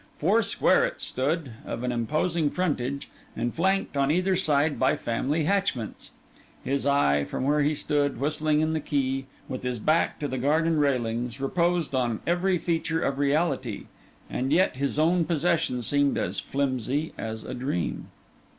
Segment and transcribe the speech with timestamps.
[0.17, 5.43] Four square it stood, of an imposing frontage, and flanked on either side by family
[5.43, 6.09] hatchments.
[6.63, 10.39] His eye, from where he stood whistling in the key, with his back to the
[10.39, 13.85] garden railings, reposed on every feature of reality;
[14.27, 18.07] and yet his own possession seemed as flimsy as a dream.